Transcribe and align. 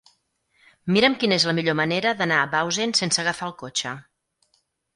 Mira'm 0.95 1.17
quina 1.23 1.37
és 1.41 1.45
la 1.49 1.53
millor 1.59 1.77
manera 1.81 2.15
d'anar 2.23 2.39
a 2.45 2.49
Bausen 2.55 2.97
sense 3.03 3.25
agafar 3.25 3.53
el 3.53 3.57
cotxe. 3.63 3.95